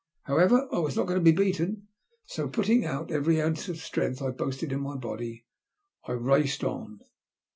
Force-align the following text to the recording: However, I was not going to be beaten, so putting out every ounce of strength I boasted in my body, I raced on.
However, 0.23 0.67
I 0.73 0.79
was 0.79 0.95
not 0.95 1.05
going 1.05 1.19
to 1.19 1.23
be 1.23 1.31
beaten, 1.31 1.87
so 2.25 2.47
putting 2.47 2.83
out 2.85 3.11
every 3.11 3.39
ounce 3.39 3.69
of 3.69 3.77
strength 3.77 4.19
I 4.19 4.31
boasted 4.31 4.71
in 4.71 4.79
my 4.81 4.95
body, 4.95 5.45
I 6.07 6.13
raced 6.13 6.63
on. 6.63 7.01